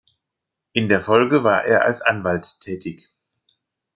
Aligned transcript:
In 0.73 0.89
der 0.89 0.99
Folge 0.99 1.43
war 1.43 1.63
er 1.65 1.85
als 1.85 2.01
Anwalt 2.01 2.59
tätig. 2.61 3.09